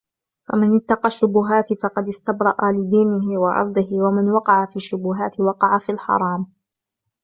[0.47, 6.45] فَمَنِ اتَّقَى الشُّبُهَاتِ فَقَدِ اسْتَبْرَأَ لِدِينِهِ وعِرْضِهِ، ومَنْ وَقَعَ فِي الشُّبُهَاتِ وَقَعَ فِي الْحَرَامِ